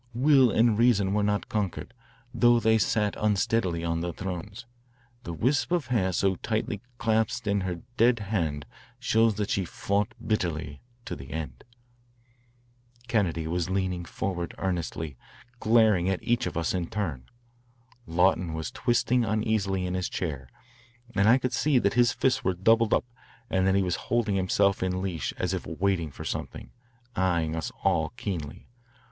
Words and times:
Will 0.15 0.49
and 0.49 0.79
reason 0.79 1.13
were 1.13 1.21
not 1.21 1.47
conquered, 1.47 1.93
though 2.33 2.59
they 2.59 2.79
sat 2.79 3.15
unsteadily 3.19 3.83
on 3.83 4.01
their 4.01 4.11
thrones. 4.13 4.65
The 5.25 5.31
wisp 5.31 5.71
of 5.71 5.85
hair 5.89 6.11
so 6.11 6.37
tightly 6.37 6.81
clasped 6.97 7.45
in 7.45 7.61
her 7.61 7.81
dead 7.97 8.17
hand 8.17 8.65
shows 8.97 9.35
that 9.35 9.51
she 9.51 9.63
fought 9.63 10.15
bitterly 10.25 10.81
to 11.05 11.15
the 11.15 11.29
end." 11.29 11.63
Kennedy 13.07 13.45
was 13.45 13.69
leaning 13.69 14.03
forward 14.03 14.55
earnestly, 14.57 15.17
glaring 15.59 16.09
at 16.09 16.23
each 16.23 16.47
of 16.47 16.57
us 16.57 16.73
in 16.73 16.87
turn. 16.87 17.25
Lawton 18.07 18.55
was 18.55 18.71
twisting 18.71 19.23
uneasily 19.23 19.85
in 19.85 19.93
his 19.93 20.09
chair, 20.09 20.49
and 21.13 21.29
I 21.29 21.37
could 21.37 21.53
see 21.53 21.77
that 21.77 21.93
his 21.93 22.11
fists 22.11 22.43
were 22.43 22.55
doubled 22.55 22.91
up 22.91 23.05
and 23.51 23.67
that 23.67 23.75
he 23.75 23.83
was 23.83 23.97
holding 24.09 24.33
himself 24.33 24.81
in 24.81 24.99
leash 24.99 25.31
as 25.37 25.53
if 25.53 25.67
waiting 25.67 26.09
for 26.09 26.25
something, 26.25 26.71
eyeing 27.15 27.55
us 27.55 27.71
all 27.83 28.09
keenly. 28.17 28.67